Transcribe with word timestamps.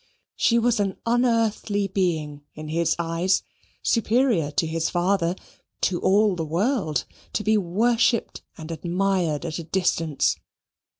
She 0.35 0.57
was 0.57 0.79
an 0.79 0.97
unearthly 1.05 1.87
being 1.87 2.41
in 2.55 2.69
his 2.69 2.95
eyes, 2.97 3.43
superior 3.83 4.49
to 4.49 4.65
his 4.65 4.89
father 4.89 5.35
to 5.81 5.99
all 5.99 6.35
the 6.35 6.43
world: 6.43 7.05
to 7.33 7.43
be 7.43 7.55
worshipped 7.55 8.41
and 8.57 8.71
admired 8.71 9.45
at 9.45 9.59
a 9.59 9.63
distance. 9.63 10.37